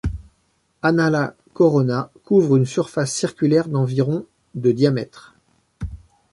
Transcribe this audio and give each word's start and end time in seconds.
Anala 0.81 1.35
Corona 1.53 2.09
couvre 2.23 2.57
une 2.57 2.65
surface 2.65 3.13
circulaire 3.13 3.67
d'environ 3.67 4.25
de 4.55 4.71
diamètre. 4.71 5.35